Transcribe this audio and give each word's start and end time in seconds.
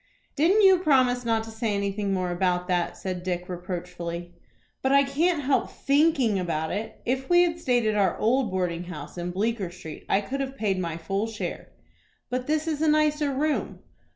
"Didn't 0.35 0.63
you 0.63 0.79
promise 0.79 1.25
not 1.25 1.43
to 1.43 1.51
say 1.51 1.75
anything 1.75 2.11
more 2.11 2.31
about 2.31 2.67
that?" 2.67 2.97
said 2.97 3.21
Dick, 3.21 3.47
reproachfully. 3.47 4.33
"But 4.81 4.91
I 4.91 5.03
can't 5.03 5.43
help 5.43 5.69
thinking 5.69 6.39
about 6.39 6.71
it. 6.71 6.99
If 7.05 7.29
we 7.29 7.43
had 7.43 7.59
stayed 7.59 7.85
at 7.85 7.93
our 7.95 8.17
old 8.17 8.49
boarding 8.49 8.85
house 8.85 9.15
in 9.15 9.29
Bleecker 9.29 9.69
Street, 9.69 10.05
I 10.09 10.21
could 10.21 10.39
have 10.41 10.57
paid 10.57 10.79
my 10.79 10.97
full 10.97 11.27
share." 11.27 11.69
"But 12.31 12.47
this 12.47 12.67
is 12.67 12.81
a 12.81 12.87
nicer 12.87 13.31
room." 13.31 13.77